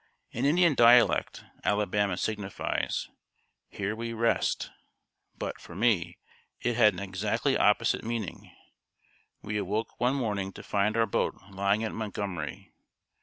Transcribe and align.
In 0.31 0.45
Indian 0.45 0.73
dialect, 0.73 1.43
Alabama 1.63 2.17
signifies, 2.17 3.07
"Here 3.69 3.95
we 3.95 4.13
rest;" 4.13 4.71
but, 5.37 5.61
for 5.61 5.75
me, 5.75 6.17
it 6.59 6.75
had 6.75 6.95
an 6.95 6.99
exactly 6.99 7.55
opposite 7.55 8.03
meaning. 8.03 8.49
We 9.43 9.57
awoke 9.57 9.99
one 9.99 10.15
morning 10.15 10.53
to 10.53 10.63
find 10.63 10.97
our 10.97 11.05
boat 11.05 11.39
lying 11.51 11.83
at 11.83 11.91
Montgomery. 11.93 12.73